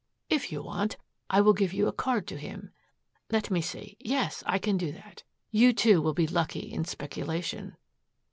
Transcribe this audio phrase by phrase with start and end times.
[0.31, 0.97] If you want,
[1.29, 2.71] I will give you a card to him.
[3.29, 5.21] Let me see yes, I can do that.
[5.51, 7.77] You too will be lucky in speculation."